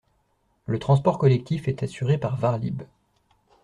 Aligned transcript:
Le 0.65 0.79
transport 0.79 1.19
collectif 1.19 1.67
est 1.67 1.83
assuré 1.83 2.17
par 2.17 2.35
varlib. 2.35 2.81